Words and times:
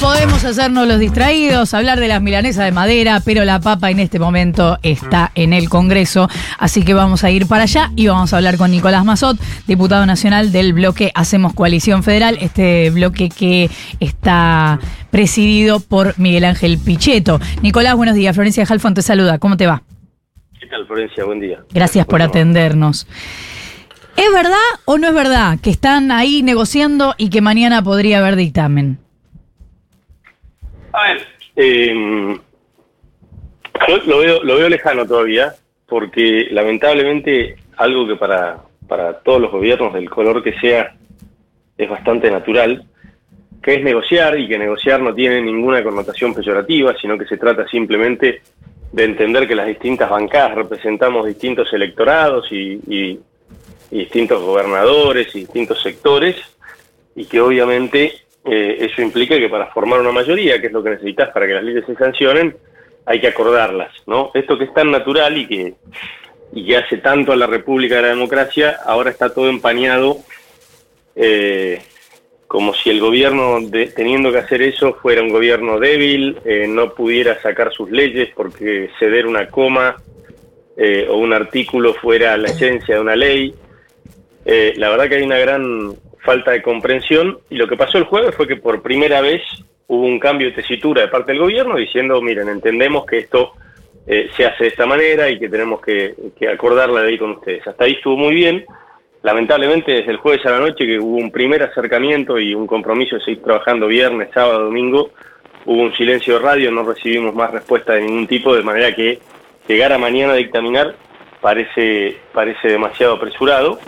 podemos 0.00 0.44
hacernos 0.44 0.88
los 0.88 0.98
distraídos, 0.98 1.74
hablar 1.74 2.00
de 2.00 2.08
las 2.08 2.22
milanesas 2.22 2.64
de 2.64 2.72
madera, 2.72 3.20
pero 3.22 3.44
la 3.44 3.60
papa 3.60 3.90
en 3.90 4.00
este 4.00 4.18
momento 4.18 4.78
está 4.82 5.30
en 5.34 5.52
el 5.52 5.68
Congreso, 5.68 6.28
así 6.58 6.82
que 6.82 6.94
vamos 6.94 7.22
a 7.22 7.30
ir 7.30 7.46
para 7.46 7.64
allá 7.64 7.90
y 7.96 8.06
vamos 8.06 8.32
a 8.32 8.38
hablar 8.38 8.56
con 8.56 8.70
Nicolás 8.70 9.04
Mazot, 9.04 9.38
diputado 9.66 10.06
nacional 10.06 10.52
del 10.52 10.72
bloque 10.72 11.12
Hacemos 11.14 11.52
Coalición 11.52 12.02
Federal, 12.02 12.38
este 12.40 12.88
bloque 12.90 13.28
que 13.28 13.68
está 14.00 14.78
presidido 15.10 15.80
por 15.80 16.18
Miguel 16.18 16.44
Ángel 16.44 16.78
Pichetto. 16.78 17.38
Nicolás, 17.60 17.94
buenos 17.94 18.14
días. 18.14 18.34
Florencia 18.34 18.64
Jalfón 18.64 18.94
te 18.94 19.02
saluda. 19.02 19.38
¿Cómo 19.38 19.56
te 19.56 19.66
va? 19.66 19.82
¿Qué 20.58 20.66
tal, 20.66 20.86
Florencia? 20.86 21.24
Buen 21.24 21.40
día. 21.40 21.58
Gracias 21.72 22.06
por 22.06 22.22
atendernos. 22.22 23.06
¿Es 24.16 24.32
verdad 24.32 24.56
o 24.86 24.98
no 24.98 25.08
es 25.08 25.14
verdad 25.14 25.58
que 25.60 25.70
están 25.70 26.10
ahí 26.10 26.42
negociando 26.42 27.14
y 27.18 27.28
que 27.28 27.40
mañana 27.40 27.82
podría 27.82 28.18
haber 28.18 28.36
dictamen? 28.36 28.99
A 30.92 31.12
ver, 31.12 31.26
eh, 31.56 32.38
lo 34.06 34.18
veo, 34.18 34.42
lo 34.42 34.56
veo 34.56 34.68
lejano 34.68 35.06
todavía, 35.06 35.54
porque 35.86 36.48
lamentablemente 36.50 37.56
algo 37.76 38.06
que 38.06 38.16
para, 38.16 38.58
para 38.88 39.18
todos 39.20 39.40
los 39.40 39.52
gobiernos, 39.52 39.94
del 39.94 40.10
color 40.10 40.42
que 40.42 40.58
sea, 40.58 40.94
es 41.76 41.88
bastante 41.88 42.30
natural, 42.30 42.84
que 43.62 43.74
es 43.74 43.84
negociar 43.84 44.38
y 44.38 44.48
que 44.48 44.58
negociar 44.58 45.00
no 45.00 45.14
tiene 45.14 45.40
ninguna 45.42 45.82
connotación 45.82 46.34
peyorativa, 46.34 46.94
sino 47.00 47.16
que 47.18 47.26
se 47.26 47.36
trata 47.36 47.66
simplemente 47.68 48.42
de 48.92 49.04
entender 49.04 49.46
que 49.46 49.54
las 49.54 49.66
distintas 49.66 50.10
bancadas 50.10 50.54
representamos 50.56 51.26
distintos 51.26 51.72
electorados 51.72 52.50
y 52.50 53.20
distintos 53.90 54.42
gobernadores 54.42 55.34
y 55.34 55.40
distintos 55.40 55.82
sectores, 55.82 56.36
y 57.14 57.24
que 57.26 57.40
obviamente 57.40 58.12
eh, 58.50 58.78
eso 58.80 59.00
implica 59.00 59.38
que 59.38 59.48
para 59.48 59.66
formar 59.68 60.00
una 60.00 60.10
mayoría, 60.10 60.60
que 60.60 60.66
es 60.66 60.72
lo 60.72 60.82
que 60.82 60.90
necesitas 60.90 61.30
para 61.30 61.46
que 61.46 61.54
las 61.54 61.62
leyes 61.62 61.84
se 61.86 61.94
sancionen, 61.94 62.56
hay 63.06 63.20
que 63.20 63.28
acordarlas, 63.28 63.92
¿no? 64.06 64.32
Esto 64.34 64.58
que 64.58 64.64
es 64.64 64.74
tan 64.74 64.90
natural 64.90 65.38
y 65.38 65.46
que, 65.46 65.74
y 66.52 66.66
que 66.66 66.76
hace 66.76 66.98
tanto 66.98 67.32
a 67.32 67.36
la 67.36 67.46
República 67.46 67.96
de 67.96 68.02
la 68.02 68.08
Democracia, 68.08 68.78
ahora 68.84 69.10
está 69.10 69.32
todo 69.32 69.48
empañado 69.48 70.18
eh, 71.14 71.80
como 72.50 72.74
si 72.74 72.90
el 72.90 72.98
gobierno, 72.98 73.60
de, 73.60 73.86
teniendo 73.86 74.32
que 74.32 74.38
hacer 74.38 74.62
eso, 74.62 74.94
fuera 74.94 75.22
un 75.22 75.28
gobierno 75.28 75.78
débil, 75.78 76.36
eh, 76.44 76.66
no 76.68 76.94
pudiera 76.94 77.40
sacar 77.40 77.72
sus 77.72 77.88
leyes 77.92 78.30
porque 78.34 78.90
ceder 78.98 79.28
una 79.28 79.46
coma 79.46 80.02
eh, 80.76 81.06
o 81.08 81.18
un 81.18 81.32
artículo 81.32 81.94
fuera 81.94 82.36
la 82.36 82.48
esencia 82.48 82.96
de 82.96 83.00
una 83.00 83.14
ley. 83.14 83.54
Eh, 84.44 84.72
la 84.78 84.90
verdad 84.90 85.08
que 85.08 85.14
hay 85.14 85.22
una 85.22 85.38
gran 85.38 85.94
falta 86.22 86.50
de 86.52 86.62
comprensión 86.62 87.38
y 87.48 87.56
lo 87.56 87.66
que 87.66 87.76
pasó 87.76 87.98
el 87.98 88.04
jueves 88.04 88.34
fue 88.34 88.46
que 88.46 88.56
por 88.56 88.82
primera 88.82 89.20
vez 89.20 89.42
hubo 89.86 90.04
un 90.04 90.18
cambio 90.18 90.48
de 90.48 90.54
tesitura 90.54 91.02
de 91.02 91.08
parte 91.08 91.32
del 91.32 91.40
gobierno 91.40 91.76
diciendo, 91.76 92.20
miren, 92.20 92.48
entendemos 92.48 93.04
que 93.06 93.18
esto 93.18 93.52
eh, 94.06 94.30
se 94.36 94.46
hace 94.46 94.64
de 94.64 94.70
esta 94.70 94.86
manera 94.86 95.28
y 95.28 95.38
que 95.38 95.48
tenemos 95.48 95.80
que, 95.80 96.14
que 96.38 96.48
acordar 96.48 96.90
la 96.90 97.02
ley 97.02 97.18
con 97.18 97.32
ustedes. 97.32 97.66
Hasta 97.66 97.84
ahí 97.84 97.92
estuvo 97.92 98.16
muy 98.16 98.34
bien. 98.34 98.64
Lamentablemente 99.22 99.92
desde 99.92 100.12
el 100.12 100.16
jueves 100.16 100.44
a 100.46 100.50
la 100.50 100.60
noche 100.60 100.86
que 100.86 100.98
hubo 100.98 101.16
un 101.16 101.30
primer 101.30 101.62
acercamiento 101.62 102.38
y 102.38 102.54
un 102.54 102.66
compromiso 102.66 103.16
de 103.16 103.24
seguir 103.24 103.42
trabajando 103.42 103.86
viernes, 103.86 104.30
sábado, 104.32 104.64
domingo, 104.64 105.10
hubo 105.66 105.82
un 105.82 105.92
silencio 105.94 106.34
de 106.34 106.40
radio, 106.40 106.70
no 106.70 106.84
recibimos 106.84 107.34
más 107.34 107.50
respuesta 107.50 107.94
de 107.94 108.02
ningún 108.02 108.26
tipo, 108.26 108.54
de 108.54 108.62
manera 108.62 108.94
que 108.94 109.18
llegar 109.68 109.92
a 109.92 109.98
mañana 109.98 110.32
a 110.32 110.36
dictaminar 110.36 110.94
parece, 111.40 112.16
parece 112.32 112.68
demasiado 112.68 113.14
apresurado. 113.14 113.78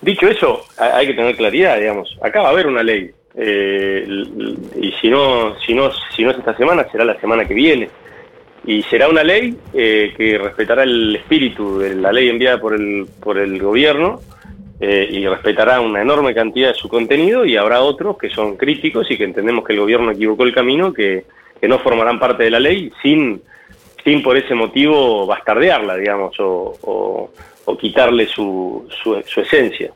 Dicho 0.00 0.28
eso, 0.28 0.64
hay 0.78 1.06
que 1.06 1.14
tener 1.14 1.36
claridad, 1.36 1.78
digamos. 1.78 2.16
Acá 2.22 2.40
va 2.42 2.48
a 2.48 2.52
haber 2.52 2.66
una 2.66 2.82
ley. 2.82 3.10
Eh, 3.36 4.06
y 4.80 4.92
si 4.92 5.08
no, 5.08 5.58
si 5.60 5.74
no, 5.74 5.90
si 6.14 6.22
no 6.22 6.30
es 6.30 6.38
esta 6.38 6.56
semana, 6.56 6.86
será 6.90 7.04
la 7.04 7.18
semana 7.20 7.44
que 7.44 7.54
viene. 7.54 7.88
Y 8.66 8.82
será 8.84 9.08
una 9.08 9.22
ley 9.22 9.56
eh, 9.74 10.14
que 10.16 10.38
respetará 10.38 10.84
el 10.84 11.16
espíritu 11.16 11.78
de 11.78 11.94
la 11.96 12.12
ley 12.12 12.28
enviada 12.28 12.60
por 12.60 12.74
el, 12.74 13.06
por 13.20 13.36
el 13.36 13.60
gobierno 13.60 14.20
eh, 14.80 15.06
y 15.10 15.26
respetará 15.26 15.80
una 15.80 16.00
enorme 16.00 16.34
cantidad 16.34 16.68
de 16.68 16.74
su 16.74 16.88
contenido 16.88 17.44
y 17.44 17.56
habrá 17.56 17.82
otros 17.82 18.16
que 18.16 18.30
son 18.30 18.56
críticos 18.56 19.10
y 19.10 19.18
que 19.18 19.24
entendemos 19.24 19.64
que 19.64 19.74
el 19.74 19.80
gobierno 19.80 20.12
equivocó 20.12 20.44
el 20.44 20.54
camino, 20.54 20.94
que, 20.94 21.24
que 21.60 21.68
no 21.68 21.78
formarán 21.78 22.18
parte 22.18 22.44
de 22.44 22.50
la 22.50 22.60
ley 22.60 22.90
sin, 23.02 23.42
sin 24.02 24.22
por 24.22 24.36
ese 24.36 24.54
motivo 24.54 25.26
bastardearla, 25.26 25.96
digamos, 25.96 26.34
o, 26.40 26.74
o 26.82 27.30
o 27.66 27.76
quitarle 27.76 28.26
su, 28.26 28.86
su, 29.02 29.40
esencia. 29.40 29.92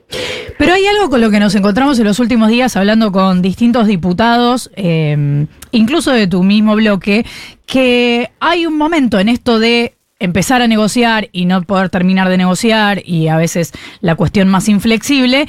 Pero 0.58 0.72
hay 0.72 0.86
algo 0.86 1.10
con 1.10 1.20
lo 1.20 1.30
que 1.30 1.40
nos 1.40 1.54
encontramos 1.54 1.98
en 1.98 2.06
los 2.06 2.18
últimos 2.18 2.48
días 2.48 2.76
hablando 2.76 3.12
con 3.12 3.42
distintos 3.42 3.86
diputados, 3.86 4.70
eh, 4.76 5.46
incluso 5.72 6.12
de 6.12 6.26
tu 6.26 6.42
mismo 6.42 6.76
bloque, 6.76 7.26
que 7.66 8.30
hay 8.40 8.66
un 8.66 8.76
momento 8.76 9.18
en 9.18 9.28
esto 9.28 9.58
de 9.58 9.94
empezar 10.18 10.62
a 10.62 10.66
negociar 10.66 11.28
y 11.32 11.44
no 11.44 11.62
poder 11.62 11.90
terminar 11.90 12.28
de 12.28 12.38
negociar 12.38 13.02
y 13.04 13.28
a 13.28 13.36
veces 13.36 13.72
la 14.00 14.16
cuestión 14.16 14.48
más 14.48 14.68
inflexible, 14.68 15.46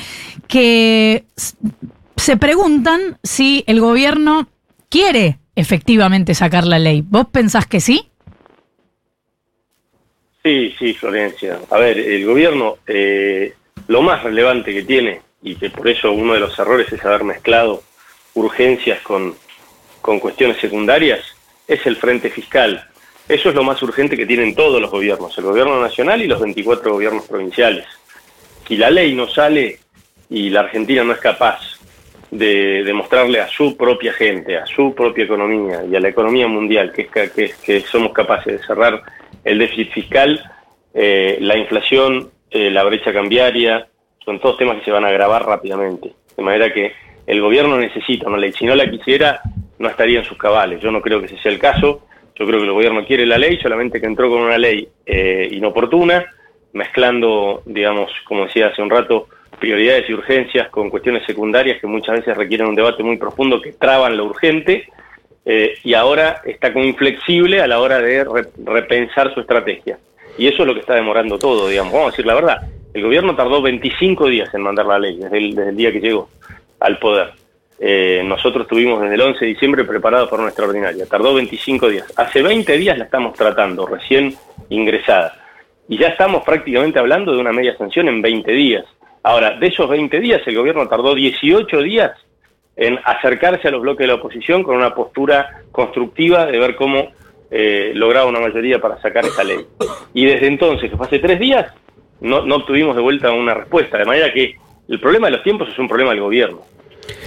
que 0.48 1.24
se 2.16 2.38
preguntan 2.38 3.18
si 3.24 3.64
el 3.68 3.80
gobierno 3.80 4.48
quiere 4.90 5.40
efectivamente 5.56 6.36
sacar 6.36 6.66
la 6.66 6.80
ley. 6.80 7.04
¿Vos 7.08 7.28
pensás 7.32 7.66
que 7.66 7.80
sí? 7.80 8.10
Sí, 10.50 10.74
sí, 10.80 10.94
Florencia. 10.96 11.60
A 11.70 11.78
ver, 11.78 12.00
el 12.00 12.26
gobierno, 12.26 12.80
eh, 12.88 13.54
lo 13.88 14.02
más 14.02 14.24
relevante 14.24 14.74
que 14.74 14.82
tiene, 14.82 15.22
y 15.44 15.54
que 15.54 15.70
por 15.70 15.88
eso 15.88 16.12
uno 16.12 16.34
de 16.34 16.40
los 16.40 16.58
errores 16.58 16.92
es 16.92 17.06
haber 17.06 17.24
mezclado 17.24 17.84
urgencias 18.34 19.00
con, 19.02 19.36
con 20.02 20.20
cuestiones 20.20 20.58
secundarias, 20.58 21.20
es 21.68 21.86
el 21.86 21.98
frente 21.98 22.32
fiscal. 22.32 22.84
Eso 23.28 23.50
es 23.50 23.56
lo 23.56 23.62
más 23.62 23.80
urgente 23.84 24.18
que 24.18 24.26
tienen 24.26 24.56
todos 24.56 24.82
los 24.82 24.90
gobiernos, 24.90 25.38
el 25.38 25.44
gobierno 25.44 25.80
nacional 25.80 26.20
y 26.20 26.28
los 26.28 26.42
24 26.42 26.94
gobiernos 26.94 27.28
provinciales. 27.28 27.86
Si 28.68 28.76
la 28.76 28.90
ley 28.90 29.14
no 29.14 29.28
sale 29.28 29.78
y 30.32 30.50
la 30.50 30.62
Argentina 30.62 31.04
no 31.04 31.14
es 31.14 31.20
capaz 31.20 31.60
de 32.32 32.84
demostrarle 32.84 33.40
a 33.40 33.48
su 33.50 33.78
propia 33.78 34.14
gente, 34.14 34.58
a 34.58 34.66
su 34.66 34.96
propia 34.96 35.26
economía 35.26 35.84
y 35.86 35.96
a 35.96 36.00
la 36.00 36.10
economía 36.10 36.48
mundial 36.48 36.92
que, 36.92 37.08
es, 37.14 37.32
que, 37.34 37.54
que 37.64 37.82
somos 37.82 38.14
capaces 38.14 38.60
de 38.60 38.66
cerrar 38.66 39.04
el 39.44 39.60
déficit 39.60 39.92
fiscal, 39.92 40.42
eh, 40.94 41.38
la 41.42 41.58
inflación, 41.58 42.32
eh, 42.52 42.70
la 42.70 42.84
brecha 42.84 43.14
cambiaria, 43.14 43.88
son 44.24 44.40
todos 44.40 44.58
temas 44.58 44.78
que 44.78 44.86
se 44.86 44.92
van 44.92 45.06
a 45.06 45.10
agravar 45.10 45.46
rápidamente. 45.46 46.14
De 46.36 46.44
manera 46.44 46.72
que 46.74 46.94
el 47.26 47.42
gobierno 47.42 47.78
necesita 47.78 48.28
una 48.28 48.38
ley. 48.38 48.52
Si 48.54 48.66
no 48.66 48.76
la 48.76 48.90
quisiera, 48.90 49.42
no 49.78 49.90
estaría 49.90 50.20
en 50.20 50.26
sus 50.26 50.38
cabales. 50.38 50.82
Yo 50.82 50.92
no 50.92 51.02
creo 51.02 51.20
que 51.20 51.28
ese 51.28 51.38
sea 51.38 51.52
el 51.52 51.60
caso. 51.60 52.06
Yo 52.36 52.46
creo 52.46 52.60
que 52.60 52.66
el 52.66 52.72
gobierno 52.72 53.06
quiere 53.06 53.26
la 53.26 53.38
ley, 53.38 53.60
solamente 53.60 54.00
que 54.00 54.08
entró 54.08 54.30
con 54.30 54.42
una 54.42 54.58
ley 54.58 54.88
eh, 55.06 55.50
inoportuna, 55.52 56.26
mezclando, 56.74 57.64
digamos, 57.66 58.12
como 58.26 58.46
decía 58.46 58.68
hace 58.68 58.82
un 58.82 58.90
rato, 58.90 59.28
prioridades 59.60 60.10
y 60.10 60.14
urgencias 60.14 60.70
con 60.70 60.90
cuestiones 60.90 61.26
secundarias 61.26 61.80
que 61.82 61.88
muchas 61.88 62.20
veces 62.20 62.38
requieren 62.38 62.68
un 62.68 62.76
debate 62.76 63.04
muy 63.04 63.18
profundo 63.18 63.62
que 63.62 63.74
traban 63.74 64.16
lo 64.16 64.26
urgente 64.26 64.88
eh, 65.52 65.80
y 65.84 65.96
ahora 65.96 66.44
está 66.46 66.72
como 66.72 66.86
inflexible 66.86 67.60
a 67.60 67.66
la 67.66 67.80
hora 67.80 67.98
de 67.98 68.24
re 68.24 68.44
repensar 68.64 69.34
su 69.34 69.40
estrategia. 69.40 69.98
Y 70.38 70.46
eso 70.46 70.62
es 70.62 70.68
lo 70.68 70.76
que 70.76 70.82
está 70.82 70.94
demorando 70.94 71.40
todo, 71.40 71.68
digamos. 71.68 71.92
Vamos 71.92 72.10
a 72.10 72.12
decir 72.12 72.28
la 72.28 72.36
verdad. 72.36 72.58
El 72.94 73.02
gobierno 73.02 73.36
tardó 73.36 73.60
25 73.60 74.28
días 74.28 74.54
en 74.54 74.62
mandar 74.62 74.86
la 74.86 75.00
ley, 75.00 75.18
desde 75.18 75.38
el, 75.40 75.76
día 75.76 75.92
que 75.92 76.02
llegó 76.02 76.30
al 76.80 77.00
poder. 77.00 77.32
Eh, 77.80 78.22
nosotros 78.24 78.66
estuvimos 78.66 79.02
desde 79.02 79.16
el 79.16 79.22
11 79.22 79.40
de 79.40 79.48
diciembre 79.48 79.86
preparados 79.86 80.30
para 80.30 80.44
una 80.44 80.50
extraordinaria. 80.50 81.08
Tardó 81.08 81.34
25 81.34 81.90
días. 81.90 82.14
Hace 82.16 82.44
20 82.44 82.78
días 82.78 83.00
la 83.00 83.06
estamos 83.06 83.36
tratando, 83.36 83.88
recién 83.88 84.36
ingresada. 84.70 85.34
Y 85.88 85.98
ya 85.98 86.10
estamos 86.10 86.44
prácticamente 86.44 87.00
hablando 87.00 87.32
de 87.32 87.40
una 87.40 87.54
media 87.54 87.76
sanción 87.76 88.08
en 88.08 88.22
20 88.22 88.52
días. 88.52 88.86
Ahora, 89.24 89.58
de 89.58 89.66
esos 89.66 89.90
20 89.90 90.20
días, 90.20 90.44
el 90.46 90.56
gobierno 90.56 90.88
tardó 90.88 91.16
18 91.16 91.82
días 91.82 92.12
en 92.80 92.98
acercarse 93.04 93.68
a 93.68 93.72
los 93.72 93.82
bloques 93.82 94.06
de 94.06 94.08
la 94.08 94.16
oposición 94.16 94.64
con 94.64 94.78
una 94.78 94.96
postura 94.96 95.64
constructiva 95.70 96.46
de 96.46 96.58
ver 96.58 96.78
cómo 96.78 97.10
eh, 97.52 97.92
lograba 97.94 98.30
una 98.30 98.40
mayoría 98.40 98.80
para 98.80 99.02
sacar 99.02 99.26
esa 99.26 99.44
ley. 99.44 99.66
Y 100.14 100.26
desde 100.26 100.48
entonces, 100.48 100.90
que 100.90 100.96
fue 100.96 101.06
hace 101.06 101.20
tres 101.20 101.40
días, 101.42 101.74
no, 102.22 102.46
no 102.46 102.56
obtuvimos 102.56 102.96
de 102.96 103.02
vuelta 103.02 103.32
una 103.34 103.54
respuesta. 103.54 103.98
De 103.98 104.06
manera 104.06 104.32
que 104.32 104.56
el 104.88 105.00
problema 105.00 105.28
de 105.28 105.34
los 105.34 105.44
tiempos 105.44 105.68
es 105.68 105.78
un 105.78 105.90
problema 105.90 106.12
del 106.12 106.22
gobierno. 106.22 106.62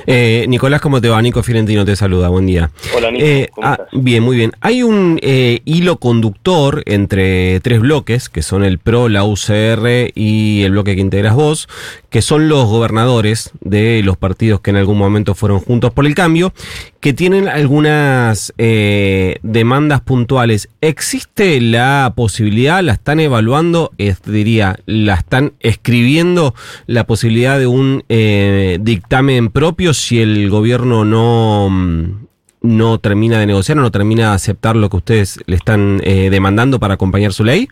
Eh, 0.06 0.46
Nicolás, 0.48 0.80
¿cómo 0.80 1.00
te 1.00 1.08
va? 1.08 1.20
Nico 1.22 1.42
Fiorentino 1.42 1.84
te 1.84 1.96
saluda, 1.96 2.28
buen 2.28 2.46
día. 2.46 2.70
Hola, 2.96 3.10
Nico. 3.10 3.24
Eh, 3.24 3.50
ah, 3.62 3.78
bien, 3.92 4.22
muy 4.22 4.36
bien. 4.36 4.52
Hay 4.60 4.82
un 4.82 5.18
eh, 5.22 5.60
hilo 5.64 5.98
conductor 5.98 6.82
entre 6.86 7.60
tres 7.60 7.80
bloques, 7.80 8.28
que 8.28 8.42
son 8.42 8.64
el 8.64 8.78
PRO, 8.78 9.08
la 9.08 9.24
UCR 9.24 10.10
y 10.14 10.62
el 10.62 10.72
bloque 10.72 10.94
que 10.94 11.00
integras 11.00 11.34
vos, 11.34 11.68
que 12.10 12.22
son 12.22 12.48
los 12.48 12.66
gobernadores 12.66 13.50
de 13.60 14.02
los 14.04 14.16
partidos 14.16 14.60
que 14.60 14.70
en 14.70 14.76
algún 14.76 14.98
momento 14.98 15.34
fueron 15.34 15.60
juntos 15.60 15.92
por 15.92 16.06
el 16.06 16.14
cambio, 16.14 16.52
que 17.00 17.12
tienen 17.12 17.48
algunas 17.48 18.52
eh, 18.58 19.38
demandas 19.42 20.00
puntuales. 20.02 20.68
¿Existe 20.80 21.60
la 21.60 22.12
posibilidad, 22.14 22.82
la 22.82 22.92
están 22.92 23.18
evaluando, 23.18 23.92
es, 23.98 24.22
diría, 24.22 24.78
la 24.86 25.14
están 25.14 25.54
escribiendo 25.60 26.54
la 26.86 27.04
posibilidad 27.06 27.58
de 27.58 27.66
un 27.66 28.04
eh, 28.08 28.78
dictamen 28.80 29.50
propio 29.50 29.91
si 29.92 30.20
el 30.20 30.50
gobierno 30.50 31.04
no, 31.04 31.68
no 32.60 32.98
termina 32.98 33.38
de 33.38 33.46
negociar 33.46 33.78
o 33.78 33.82
no 33.82 33.90
termina 33.90 34.30
de 34.30 34.34
aceptar 34.34 34.76
lo 34.76 34.88
que 34.88 34.96
ustedes 34.96 35.40
le 35.46 35.56
están 35.56 36.00
eh, 36.04 36.30
demandando 36.30 36.78
para 36.78 36.94
acompañar 36.94 37.32
su 37.32 37.44
ley? 37.44 37.68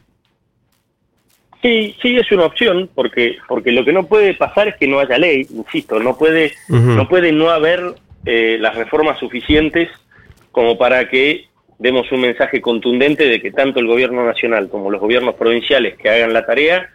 Sí, 1.62 1.94
sí 2.00 2.16
es 2.16 2.30
una 2.32 2.46
opción 2.46 2.88
porque 2.94 3.36
porque 3.46 3.70
lo 3.70 3.84
que 3.84 3.92
no 3.92 4.06
puede 4.06 4.32
pasar 4.34 4.68
es 4.68 4.76
que 4.76 4.86
no 4.86 4.98
haya 4.98 5.18
ley, 5.18 5.46
insisto, 5.50 6.00
no 6.00 6.16
puede 6.16 6.52
no 6.68 7.06
puede 7.06 7.32
no 7.32 7.50
haber 7.50 7.96
eh, 8.24 8.56
las 8.58 8.74
reformas 8.74 9.18
suficientes 9.18 9.88
como 10.52 10.78
para 10.78 11.08
que 11.08 11.50
demos 11.78 12.10
un 12.12 12.20
mensaje 12.20 12.60
contundente 12.60 13.26
de 13.26 13.40
que 13.40 13.50
tanto 13.50 13.80
el 13.80 13.86
gobierno 13.86 14.24
nacional 14.24 14.68
como 14.68 14.90
los 14.90 15.00
gobiernos 15.00 15.34
provinciales 15.34 15.96
que 15.96 16.10
hagan 16.10 16.32
la 16.32 16.46
tarea 16.46 16.88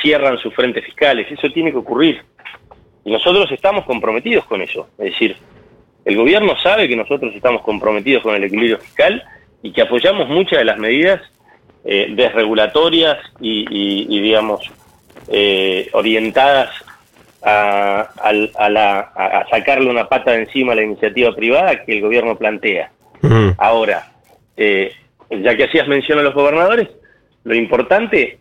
cierran 0.00 0.38
sus 0.38 0.54
frentes 0.54 0.84
fiscales. 0.84 1.30
Eso 1.30 1.50
tiene 1.52 1.70
que 1.70 1.78
ocurrir. 1.78 2.22
Y 3.04 3.10
nosotros 3.12 3.50
estamos 3.50 3.84
comprometidos 3.84 4.44
con 4.44 4.62
eso. 4.62 4.88
Es 4.98 5.12
decir, 5.12 5.36
el 6.04 6.16
gobierno 6.16 6.54
sabe 6.62 6.88
que 6.88 6.96
nosotros 6.96 7.32
estamos 7.34 7.62
comprometidos 7.62 8.22
con 8.22 8.34
el 8.34 8.44
equilibrio 8.44 8.78
fiscal 8.78 9.22
y 9.62 9.72
que 9.72 9.82
apoyamos 9.82 10.28
muchas 10.28 10.58
de 10.58 10.64
las 10.64 10.78
medidas 10.78 11.20
eh, 11.84 12.08
desregulatorias 12.10 13.18
y, 13.40 13.66
y- 13.68 14.06
y, 14.08 14.20
digamos, 14.20 14.60
eh, 15.28 15.88
orientadas 15.92 16.70
a, 17.42 18.02
al- 18.22 18.52
a 18.56 18.68
la- 18.68 19.10
a- 19.16 19.38
a 19.40 19.48
sacarle 19.48 19.90
una 19.90 20.08
pata 20.08 20.30
de 20.32 20.42
encima 20.42 20.72
a 20.72 20.76
la 20.76 20.82
iniciativa 20.84 21.34
privada 21.34 21.84
que 21.84 21.92
el 21.94 22.00
gobierno 22.02 22.36
plantea. 22.36 22.90
Ahora, 23.58 24.12
eh, 24.56 24.92
ya 25.30 25.56
que 25.56 25.64
hacías 25.64 25.88
mención 25.88 26.18
a 26.18 26.22
los 26.22 26.34
gobernadores, 26.34 26.88
lo 27.44 27.54
importante 27.54 28.38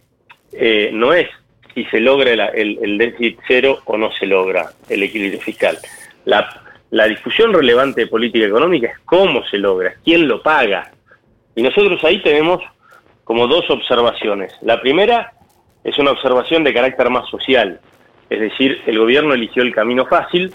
eh, 0.54 0.90
no 0.94 1.14
es 1.14 1.28
si 1.74 1.86
se 1.86 2.00
logra 2.00 2.32
el, 2.32 2.40
el- 2.40 2.80
el 2.82 2.98
déficit 2.98 3.40
cero 3.48 3.80
o 3.86 3.98
no 3.98 4.12
se 4.12 4.26
logra 4.26 4.72
el 4.90 5.04
equilibrio 5.04 5.40
fiscal. 5.42 5.78
La, 6.26 6.62
la 6.92 7.06
discusión 7.08 7.54
relevante 7.54 8.02
de 8.02 8.08
política 8.08 8.46
económica 8.46 8.88
es 8.88 9.00
cómo 9.06 9.44
se 9.46 9.58
logra, 9.58 9.94
quién 10.04 10.28
lo 10.28 10.42
paga. 10.42 10.92
Y 11.56 11.62
nosotros 11.64 12.04
ahí 12.04 12.22
tenemos 12.22 12.62
como 13.24 13.48
dos 13.48 13.70
observaciones. 13.70 14.54
La 14.62 14.82
primera 14.82 15.32
es 15.84 15.98
una 15.98 16.12
observación 16.12 16.64
de 16.64 16.74
carácter 16.74 17.10
más 17.10 17.30
social, 17.30 17.80
es 18.30 18.40
decir, 18.40 18.82
el 18.86 18.98
gobierno 19.00 19.34
eligió 19.34 19.62
el 19.64 19.74
camino 19.74 20.06
fácil 20.06 20.54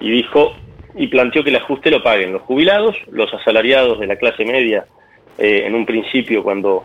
y 0.00 0.10
dijo 0.10 0.54
y 0.94 1.08
planteó 1.08 1.44
que 1.44 1.50
el 1.50 1.56
ajuste 1.56 1.90
lo 1.90 2.02
paguen 2.02 2.32
los 2.32 2.42
jubilados, 2.42 2.96
los 3.10 3.32
asalariados 3.34 4.00
de 4.00 4.06
la 4.06 4.16
clase 4.16 4.44
media, 4.44 4.86
eh, 5.36 5.64
en 5.66 5.74
un 5.74 5.84
principio 5.84 6.42
cuando 6.42 6.84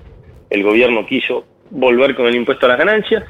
el 0.49 0.61
gobierno 0.63 1.05
quiso 1.05 1.45
volver 1.69 2.13
con 2.15 2.25
el 2.27 2.35
impuesto 2.35 2.65
a 2.65 2.69
las 2.69 2.77
ganancias, 2.77 3.23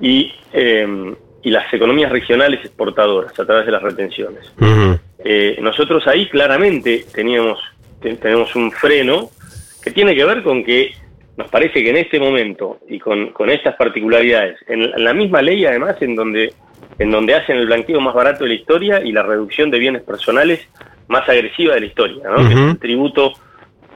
y, 0.00 0.32
eh, 0.52 1.14
y 1.42 1.50
las 1.50 1.72
economías 1.72 2.10
regionales 2.10 2.60
exportadoras 2.64 3.38
a 3.38 3.44
través 3.46 3.66
de 3.66 3.72
las 3.72 3.82
retenciones. 3.82 4.52
Eh, 5.24 5.58
nosotros 5.60 6.06
ahí 6.06 6.28
claramente 6.28 7.04
teníamos, 7.14 7.58
te- 8.00 8.16
tenemos 8.16 8.54
un 8.56 8.70
freno 8.72 9.30
que 9.82 9.90
tiene 9.90 10.14
que 10.14 10.24
ver 10.24 10.42
con 10.42 10.64
que 10.64 10.92
nos 11.36 11.48
parece 11.48 11.82
que 11.82 11.90
en 11.90 11.96
este 11.98 12.18
momento 12.18 12.78
y 12.88 12.98
con, 12.98 13.30
con 13.30 13.50
estas 13.50 13.76
particularidades, 13.76 14.58
en, 14.68 14.90
la 15.04 15.12
misma 15.12 15.42
ley 15.42 15.64
además 15.66 15.96
en 16.00 16.16
donde, 16.16 16.52
en 16.98 17.10
donde 17.10 17.34
hacen 17.34 17.56
el 17.58 17.66
blanqueo 17.66 18.00
más 18.00 18.14
barato 18.14 18.44
de 18.44 18.48
la 18.50 18.54
historia 18.56 19.02
y 19.04 19.12
la 19.12 19.22
reducción 19.22 19.70
de 19.70 19.78
bienes 19.78 20.02
personales 20.02 20.66
más 21.08 21.28
agresiva 21.28 21.74
de 21.74 21.80
la 21.80 21.86
historia, 21.86 22.24
¿no? 22.28 22.36
que 22.48 22.54
es 22.54 22.58
el 22.70 22.78
tributo 22.78 23.32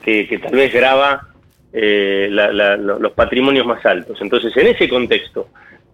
que, 0.02 0.26
que 0.28 0.38
tal 0.38 0.52
vez 0.54 0.72
grava 0.72 1.26
eh, 1.72 2.28
la- 2.30 2.52
la- 2.52 2.76
lo- 2.76 2.98
los 2.98 3.12
patrimonios 3.12 3.64
más 3.66 3.84
altos. 3.86 4.20
Entonces, 4.20 4.54
en 4.56 4.66
ese 4.68 4.88
contexto, 4.88 5.48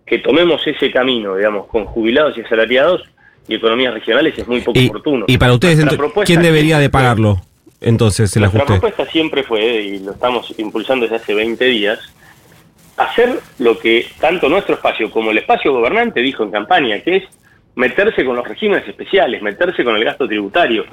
que 0.07 0.19
tomemos 0.21 0.65
ese 0.67 0.91
camino, 0.91 1.37
digamos, 1.37 1.67
con 1.67 1.85
jubilados 1.85 2.39
y 2.39 2.41
asalariados 2.41 3.03
y 3.49 3.55
economías 3.57 3.93
regionales 3.93 4.39
es 4.39 4.47
muy 4.47 4.61
poco 4.61 4.79
Y, 4.79 4.89
oportuno. 4.89 5.25
y 5.29 5.37
para 5.37 5.53
ustedes, 5.53 5.85
¿quién 6.25 6.43
debería 6.43 6.79
de 6.79 6.89
pagarlo? 6.89 7.43
Entonces, 7.81 8.35
el 8.37 8.45
ajuste. 8.45 8.67
propuesta 8.67 9.05
siempre 9.07 9.43
fue, 9.43 9.63
y 9.83 9.99
lo 9.99 10.13
estamos 10.13 10.55
impulsando 10.59 11.05
desde 11.05 11.17
hace 11.17 11.35
20 11.35 11.65
días, 11.67 11.99
hacer 12.97 13.41
lo 13.59 13.79
que 13.79 14.07
tanto 14.21 14.49
nuestro 14.49 14.77
espacio 14.77 15.11
como 15.11 15.31
el 15.31 15.39
espacio 15.39 15.73
gobernante 15.73 16.21
dijo 16.21 16.43
en 16.43 16.51
campaña, 16.51 17.01
que 17.01 17.17
es 17.17 17.25
meterse 17.75 18.25
con 18.25 18.37
los 18.37 18.49
regímenes 18.49 18.89
especiales, 18.89 19.43
meterse 19.43 19.85
con 19.85 19.97
el 19.97 20.05
gasto 20.05 20.27
tributario. 20.27 20.85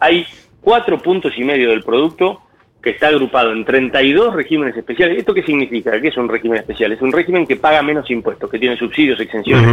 Hay 0.00 0.26
cuatro 0.60 0.98
puntos 0.98 1.32
y 1.36 1.44
medio 1.44 1.70
del 1.70 1.82
producto 1.82 2.40
que 2.82 2.90
está 2.90 3.08
agrupado 3.08 3.52
en 3.52 3.64
32 3.64 4.34
regímenes 4.34 4.76
especiales. 4.76 5.18
¿Esto 5.18 5.32
qué 5.32 5.42
significa? 5.44 6.00
¿Qué 6.00 6.08
es 6.08 6.16
un 6.16 6.28
régimen 6.28 6.58
especial? 6.58 6.90
Es 6.92 7.00
un 7.00 7.12
régimen 7.12 7.46
que 7.46 7.56
paga 7.56 7.80
menos 7.82 8.10
impuestos, 8.10 8.50
que 8.50 8.58
tiene 8.58 8.76
subsidios, 8.76 9.20
exenciones. 9.20 9.68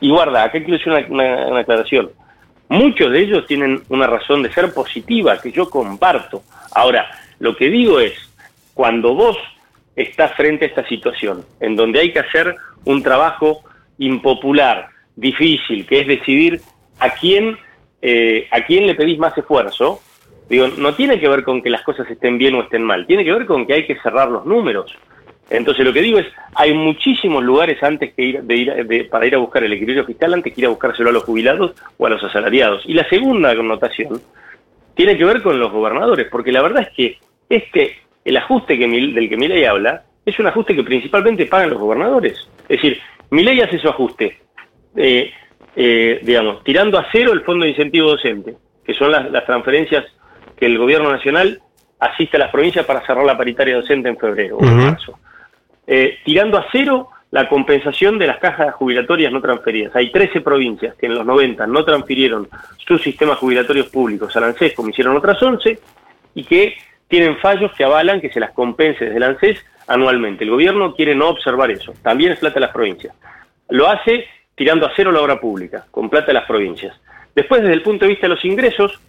Y 0.00 0.10
guarda, 0.10 0.44
acá 0.44 0.58
quiero 0.64 0.76
hacer 0.76 0.92
una, 0.92 1.06
una- 1.24 1.46
una 1.48 1.60
aclaración. 1.60 2.10
Muchos 2.70 3.12
de 3.12 3.20
ellos 3.20 3.46
tienen 3.46 3.82
una 3.88 4.06
razón 4.06 4.42
de 4.42 4.52
ser 4.52 4.72
positiva 4.72 5.40
que 5.40 5.52
yo 5.52 5.68
comparto. 5.68 6.42
Ahora, 6.74 7.06
lo 7.38 7.54
que 7.56 7.68
digo 7.70 8.00
es, 8.00 8.14
cuando 8.74 9.14
vos 9.14 9.36
estás 9.96 10.32
frente 10.34 10.64
a 10.64 10.68
esta 10.68 10.86
situación, 10.86 11.44
en 11.60 11.76
donde 11.76 12.00
hay 12.00 12.12
que 12.12 12.20
hacer 12.20 12.54
un 12.84 13.02
trabajo 13.02 13.62
impopular, 13.98 14.88
difícil, 15.16 15.84
que 15.86 16.00
es 16.00 16.06
decidir 16.06 16.60
a 17.00 17.10
quién, 17.10 17.56
eh, 18.00 18.46
a 18.50 18.60
quién 18.64 18.86
le 18.86 18.94
pedís 18.94 19.18
más 19.18 19.36
esfuerzo, 19.36 20.00
digo, 20.48 20.68
no 20.78 20.94
tiene 20.94 21.18
que 21.20 21.28
ver 21.28 21.42
con 21.44 21.62
que 21.62 21.70
las 21.70 21.82
cosas 21.82 22.08
estén 22.10 22.38
bien 22.38 22.54
o 22.54 22.62
estén 22.62 22.82
mal, 22.82 23.06
tiene 23.06 23.24
que 23.24 23.32
ver 23.32 23.46
con 23.46 23.66
que 23.66 23.74
hay 23.74 23.86
que 23.86 23.96
cerrar 24.00 24.28
los 24.30 24.44
números. 24.46 24.94
Entonces 25.50 25.84
lo 25.84 25.92
que 25.94 26.02
digo 26.02 26.18
es, 26.18 26.26
hay 26.54 26.74
muchísimos 26.74 27.42
lugares 27.42 27.82
antes 27.82 28.12
que 28.14 28.22
ir, 28.22 28.42
de 28.42 28.54
ir 28.56 28.86
de- 28.86 29.04
para 29.04 29.26
ir 29.26 29.34
a 29.34 29.38
buscar 29.38 29.64
el 29.64 29.72
equilibrio 29.72 30.04
fiscal 30.04 30.34
antes 30.34 30.52
que 30.54 30.60
ir 30.60 30.66
a 30.66 30.70
buscárselo 30.70 31.08
a 31.08 31.12
los 31.12 31.24
jubilados 31.24 31.72
o 31.96 32.06
a 32.06 32.10
los 32.10 32.22
asalariados. 32.22 32.82
Y 32.86 32.92
la 32.92 33.08
segunda 33.08 33.56
connotación 33.56 34.20
tiene 34.94 35.16
que 35.16 35.24
ver 35.24 35.42
con 35.42 35.58
los 35.58 35.72
gobernadores, 35.72 36.26
porque 36.30 36.52
la 36.52 36.60
verdad 36.60 36.82
es 36.82 36.94
que 36.94 37.18
este, 37.48 37.96
el 38.24 38.36
ajuste 38.36 38.78
que 38.78 38.86
Mil- 38.86 39.14
del 39.14 39.28
que 39.28 39.36
Milei 39.38 39.64
habla, 39.64 40.02
es 40.26 40.38
un 40.38 40.46
ajuste 40.48 40.76
que 40.76 40.82
principalmente 40.82 41.46
pagan 41.46 41.70
los 41.70 41.78
gobernadores. 41.78 42.46
Es 42.68 42.82
decir, 42.82 42.98
Milei 43.30 43.60
hace 43.62 43.78
su 43.78 43.88
ajuste, 43.88 44.38
eh, 44.96 45.30
eh, 45.76 46.20
digamos, 46.22 46.62
tirando 46.62 46.98
a 46.98 47.06
cero 47.10 47.32
el 47.32 47.40
fondo 47.42 47.64
de 47.64 47.70
incentivo 47.70 48.10
docente, 48.10 48.54
que 48.84 48.92
son 48.92 49.12
las, 49.12 49.30
las 49.30 49.46
transferencias 49.46 50.04
que 50.58 50.66
el 50.66 50.78
gobierno 50.78 51.10
nacional 51.10 51.60
asiste 51.98 52.36
a 52.36 52.40
las 52.40 52.50
provincias 52.50 52.86
para 52.86 53.04
cerrar 53.04 53.24
la 53.24 53.36
paritaria 53.36 53.76
docente 53.76 54.08
en 54.08 54.18
febrero 54.18 54.58
o 54.58 54.64
en 54.64 54.76
marzo. 54.76 55.18
Eh, 55.86 56.18
tirando 56.24 56.58
a 56.58 56.66
cero 56.70 57.10
la 57.30 57.48
compensación 57.48 58.18
de 58.18 58.26
las 58.26 58.38
cajas 58.38 58.74
jubilatorias 58.74 59.32
no 59.32 59.40
transferidas. 59.40 59.94
Hay 59.94 60.10
13 60.10 60.40
provincias 60.40 60.94
que 60.96 61.06
en 61.06 61.14
los 61.14 61.26
90 61.26 61.66
no 61.66 61.84
transfirieron 61.84 62.48
sus 62.86 63.02
sistemas 63.02 63.38
jubilatorios 63.38 63.88
públicos 63.88 64.34
al 64.36 64.44
ANSES, 64.44 64.74
como 64.74 64.88
hicieron 64.88 65.16
otras 65.16 65.42
11, 65.42 65.78
y 66.34 66.44
que 66.44 66.76
tienen 67.06 67.36
fallos 67.38 67.72
que 67.76 67.84
avalan 67.84 68.20
que 68.20 68.30
se 68.30 68.40
las 68.40 68.52
compense 68.52 69.04
desde 69.04 69.16
el 69.18 69.22
ANSES 69.24 69.64
anualmente. 69.86 70.44
El 70.44 70.50
gobierno 70.50 70.94
quiere 70.94 71.14
no 71.14 71.28
observar 71.28 71.70
eso. 71.70 71.92
También 72.02 72.32
es 72.32 72.38
plata 72.38 72.54
de 72.54 72.60
las 72.60 72.72
provincias. 72.72 73.14
Lo 73.68 73.88
hace 73.88 74.26
tirando 74.54 74.86
a 74.86 74.92
cero 74.96 75.12
la 75.12 75.20
obra 75.20 75.38
pública, 75.38 75.86
con 75.90 76.08
plata 76.08 76.28
de 76.28 76.34
las 76.34 76.46
provincias. 76.46 76.98
Después, 77.34 77.62
desde 77.62 77.74
el 77.74 77.82
punto 77.82 78.04
de 78.04 78.10
vista 78.10 78.26
de 78.26 78.34
los 78.34 78.44
ingresos, 78.44 79.00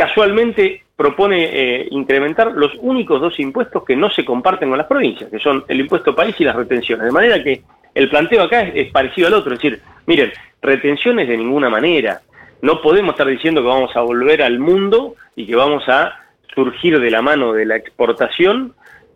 casualmente 0.00 0.84
propone 0.96 1.50
eh, 1.52 1.88
incrementar 1.90 2.52
los 2.52 2.72
únicos 2.80 3.20
dos 3.20 3.38
impuestos 3.38 3.84
que 3.84 3.94
no 3.94 4.08
se 4.08 4.24
comparten 4.24 4.70
con 4.70 4.78
las 4.78 4.86
provincias, 4.86 5.30
que 5.30 5.38
son 5.38 5.62
el 5.68 5.78
impuesto 5.78 6.14
país 6.14 6.34
y 6.38 6.44
las 6.44 6.56
retenciones. 6.56 7.04
De 7.04 7.12
manera 7.12 7.44
que 7.44 7.60
el 7.94 8.08
planteo 8.08 8.44
acá 8.44 8.62
es, 8.62 8.86
es 8.86 8.92
parecido 8.92 9.26
al 9.28 9.34
otro, 9.34 9.52
es 9.52 9.60
decir, 9.60 9.82
miren, 10.06 10.32
retenciones 10.62 11.28
de 11.28 11.36
ninguna 11.36 11.68
manera. 11.68 12.22
No 12.62 12.80
podemos 12.80 13.12
estar 13.12 13.26
diciendo 13.26 13.60
que 13.60 13.68
vamos 13.68 13.94
a 13.94 14.00
volver 14.00 14.42
al 14.42 14.58
mundo 14.58 15.16
y 15.36 15.44
que 15.44 15.54
vamos 15.54 15.86
a 15.86 16.14
surgir 16.54 16.98
de 16.98 17.10
la 17.10 17.20
mano 17.20 17.52
de 17.52 17.66
la 17.66 17.76
exportación 17.76 18.72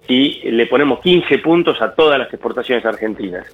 si 0.06 0.42
le 0.44 0.66
ponemos 0.66 1.00
15 1.00 1.38
puntos 1.38 1.80
a 1.80 1.94
todas 1.94 2.18
las 2.18 2.30
exportaciones 2.30 2.84
argentinas. 2.84 3.46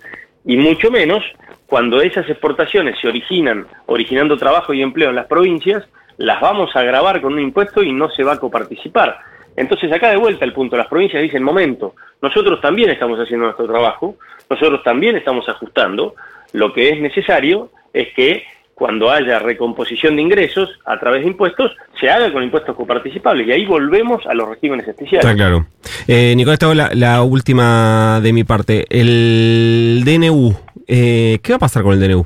Y 0.44 0.56
mucho 0.56 0.90
menos 0.90 1.22
cuando 1.66 2.02
esas 2.02 2.28
exportaciones 2.28 2.98
se 3.00 3.06
originan, 3.06 3.68
originando 3.86 4.36
trabajo 4.36 4.74
y 4.74 4.82
empleo 4.82 5.10
en 5.10 5.16
las 5.16 5.26
provincias, 5.26 5.84
las 6.18 6.40
vamos 6.40 6.74
a 6.74 6.82
grabar 6.82 7.20
con 7.20 7.32
un 7.32 7.40
impuesto 7.40 7.82
y 7.82 7.92
no 7.92 8.10
se 8.10 8.24
va 8.24 8.34
a 8.34 8.40
coparticipar. 8.40 9.18
Entonces 9.56 9.92
acá 9.92 10.10
de 10.10 10.16
vuelta 10.16 10.44
el 10.44 10.52
punto, 10.52 10.76
las 10.76 10.86
provincias 10.86 11.22
dicen, 11.22 11.42
momento, 11.42 11.94
nosotros 12.22 12.60
también 12.60 12.90
estamos 12.90 13.18
haciendo 13.18 13.46
nuestro 13.46 13.66
trabajo, 13.66 14.16
nosotros 14.48 14.82
también 14.82 15.16
estamos 15.16 15.48
ajustando, 15.48 16.14
lo 16.52 16.72
que 16.72 16.90
es 16.90 17.00
necesario 17.00 17.70
es 17.92 18.08
que 18.14 18.44
cuando 18.74 19.10
haya 19.10 19.38
recomposición 19.38 20.16
de 20.16 20.22
ingresos 20.22 20.70
a 20.86 20.98
través 20.98 21.20
de 21.22 21.28
impuestos, 21.28 21.76
se 22.00 22.08
haga 22.08 22.32
con 22.32 22.42
impuestos 22.42 22.74
coparticipables. 22.74 23.46
Y 23.46 23.52
ahí 23.52 23.66
volvemos 23.66 24.26
a 24.26 24.32
los 24.32 24.48
regímenes 24.48 24.88
especiales. 24.88 25.22
Está 25.26 25.36
claro. 25.36 25.66
Eh, 26.08 26.32
Nicolás, 26.34 26.62
hago 26.62 26.72
la, 26.72 26.90
la 26.94 27.22
última 27.22 28.20
de 28.22 28.32
mi 28.32 28.42
parte. 28.42 28.86
El 28.88 30.02
DNU. 30.06 30.54
eh, 30.86 31.40
¿Qué 31.42 31.52
va 31.52 31.56
a 31.56 31.58
pasar 31.58 31.82
con 31.82 31.92
el 31.92 32.00
DNU? 32.00 32.24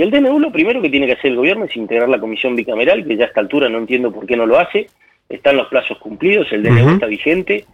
Y 0.00 0.02
el 0.02 0.10
DNU 0.10 0.40
lo 0.40 0.50
primero 0.50 0.80
que 0.80 0.88
tiene 0.88 1.04
que 1.04 1.12
hacer 1.12 1.30
el 1.30 1.36
gobierno 1.36 1.66
es 1.66 1.76
integrar 1.76 2.08
la 2.08 2.18
comisión 2.18 2.56
bicameral, 2.56 3.04
que 3.04 3.18
ya 3.18 3.24
a 3.24 3.28
esta 3.28 3.40
altura 3.40 3.68
no 3.68 3.76
entiendo 3.76 4.10
por 4.10 4.24
qué 4.24 4.34
no 4.34 4.46
lo 4.46 4.58
hace. 4.58 4.88
Están 5.28 5.58
los 5.58 5.68
plazos 5.68 5.98
cumplidos, 5.98 6.50
el 6.52 6.62
DNU 6.62 6.94
está 6.94 7.04
vigente. 7.04 7.66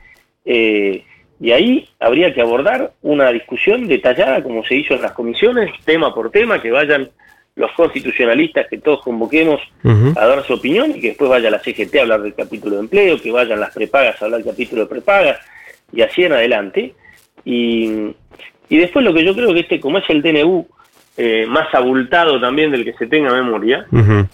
eh, 0.44 1.04
y 1.38 1.52
ahí 1.52 1.88
habría 2.00 2.34
que 2.34 2.40
abordar 2.40 2.94
una 3.02 3.30
discusión 3.30 3.86
detallada, 3.86 4.42
como 4.42 4.64
se 4.64 4.74
hizo 4.74 4.94
en 4.94 5.02
las 5.02 5.12
comisiones, 5.12 5.70
tema 5.84 6.12
por 6.12 6.32
tema, 6.32 6.60
que 6.60 6.72
vayan 6.72 7.10
los 7.54 7.70
constitucionalistas 7.72 8.66
que 8.68 8.78
todos 8.78 9.02
convoquemos 9.02 9.60
a 9.84 10.26
dar 10.26 10.42
su 10.44 10.54
opinión 10.54 10.90
y 10.96 11.00
que 11.00 11.08
después 11.08 11.30
vaya 11.30 11.48
la 11.48 11.60
CGT 11.60 11.94
a 11.96 12.02
hablar 12.02 12.22
del 12.22 12.34
capítulo 12.34 12.74
de 12.74 12.80
empleo, 12.80 13.20
que 13.20 13.30
vayan 13.30 13.60
las 13.60 13.72
prepagas 13.72 14.20
a 14.20 14.24
hablar 14.24 14.42
del 14.42 14.50
capítulo 14.50 14.82
de 14.82 14.88
prepagas 14.88 15.38
y 15.92 16.02
así 16.02 16.24
en 16.24 16.32
adelante. 16.32 16.92
Y, 17.44 18.14
después 18.68 19.04
lo 19.04 19.14
que 19.14 19.24
yo 19.24 19.32
creo 19.36 19.54
que 19.54 19.60
este, 19.60 19.78
como 19.78 19.98
es 19.98 20.04
el 20.08 20.22
DNU 20.22 20.66
eh, 21.16 21.46
más 21.46 21.74
abultado 21.74 22.40
también 22.40 22.70
del 22.70 22.84
que 22.84 22.92
se 22.92 23.06
tenga 23.06 23.32
memoria, 23.32 23.86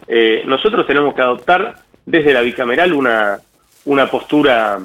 eh, 0.08 0.42
nosotros 0.46 0.86
tenemos 0.86 1.14
que 1.14 1.22
adoptar 1.22 1.76
desde 2.04 2.32
la 2.32 2.40
bicameral 2.40 2.92
una, 2.92 3.38
una 3.84 4.10
postura 4.10 4.78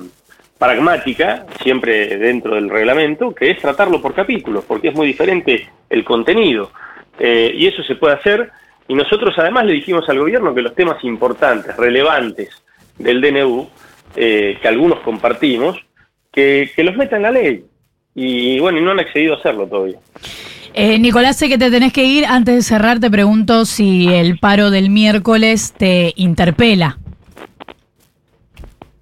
pragmática, 0.58 1.46
siempre 1.62 2.18
dentro 2.18 2.56
del 2.56 2.70
reglamento, 2.70 3.34
que 3.34 3.52
es 3.52 3.60
tratarlo 3.60 4.02
por 4.02 4.14
capítulos, 4.14 4.64
porque 4.66 4.90
es 4.90 4.96
muy 4.96 5.08
diferente 5.08 5.70
el 5.90 6.04
contenido. 6.04 6.72
Eh, 7.20 7.52
y 7.56 7.68
eso 7.68 7.82
se 7.84 7.96
puede 7.96 8.16
hacer. 8.16 8.52
Y 8.88 8.94
nosotros 8.94 9.34
además 9.38 9.66
le 9.66 9.74
dijimos 9.74 10.08
al 10.08 10.20
gobierno 10.20 10.54
que 10.54 10.62
los 10.62 10.76
temas 10.76 11.04
importantes, 11.04 11.76
relevantes 11.76 12.50
del 12.98 13.22
DNU, 13.22 13.68
que 14.16 14.60
algunos 14.64 15.00
compartimos, 15.02 15.78
que, 16.32 16.84
los 16.84 16.96
meta 16.96 17.16
en 17.16 17.24
la 17.24 17.32
ley. 17.32 17.66
Y 18.14 18.60
bueno, 18.60 18.78
y 18.78 18.82
no 18.82 18.92
han 18.92 19.00
accedido 19.00 19.34
a 19.34 19.38
hacerlo 19.38 19.68
todavía. 19.68 19.98
Eh, 20.80 21.00
Nicolás, 21.00 21.40
sé 21.40 21.50
que 21.50 21.58
te 21.58 21.72
tenés 21.72 21.92
que 21.92 22.04
ir. 22.04 22.24
Antes 22.24 22.54
de 22.54 22.62
cerrar, 22.62 23.00
te 23.00 23.10
pregunto 23.10 23.66
si 23.66 24.14
el 24.14 24.38
paro 24.38 24.70
del 24.70 24.92
miércoles 24.92 25.74
te 25.76 26.14
interpela. 26.18 27.00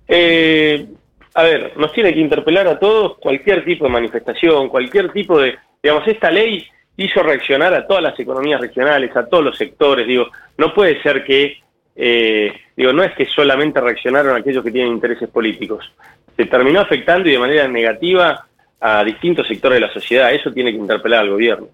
Eh, 0.08 0.86
a 1.34 1.44
ver, 1.44 1.74
nos 1.76 1.92
tiene 1.92 2.14
que 2.14 2.22
interpelar 2.22 2.66
a 2.70 2.80
todos 2.80 3.18
cualquier 3.18 3.66
tipo 3.66 3.84
de 3.84 3.92
manifestación, 3.92 4.70
cualquier 4.70 5.12
tipo 5.12 5.38
de, 5.38 5.58
digamos, 5.84 6.08
esta 6.08 6.32
ley 6.32 6.66
hizo 6.96 7.22
reaccionar 7.22 7.74
a 7.74 7.86
todas 7.86 8.04
las 8.04 8.18
economías 8.18 8.62
regionales, 8.62 9.14
a 9.14 9.26
todos 9.26 9.44
los 9.44 9.58
sectores, 9.58 10.08
digo, 10.08 10.28
no 10.58 10.74
puede 10.74 11.02
ser 11.02 11.26
que, 11.26 11.58
eh, 11.98 12.54
digo, 12.78 12.94
no 12.94 13.04
es 13.04 13.14
que 13.16 13.26
solamente 13.26 13.82
reaccionaron 13.82 14.38
aquellos 14.38 14.64
que 14.64 14.72
tienen 14.72 14.94
intereses 14.94 15.28
políticos, 15.28 15.92
se 16.38 16.46
terminó 16.46 16.80
afectando 16.80 17.28
y 17.28 17.34
de 17.34 17.40
manera 17.40 17.68
negativa 17.68 18.48
a 18.80 19.04
distintos 19.04 19.48
sectores 19.48 19.78
de 19.78 19.88
la 19.88 19.94
sociedad. 19.94 20.34
Eso 20.34 20.52
tiene 20.52 20.72
que 20.72 20.78
interpelar 20.78 21.22
al 21.22 21.30
gobierno. 21.30 21.68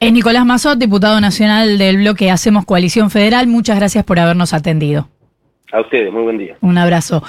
Es 0.00 0.12
Nicolás 0.12 0.44
Mazot, 0.44 0.78
diputado 0.78 1.20
nacional 1.20 1.78
del 1.78 1.98
bloque 1.98 2.30
Hacemos 2.30 2.64
Coalición 2.64 3.10
Federal. 3.10 3.46
Muchas 3.46 3.78
gracias 3.78 4.04
por 4.04 4.18
habernos 4.18 4.52
atendido. 4.52 5.08
A 5.72 5.80
ustedes, 5.80 6.12
muy 6.12 6.22
buen 6.22 6.38
día. 6.38 6.56
Un 6.60 6.76
abrazo. 6.76 7.22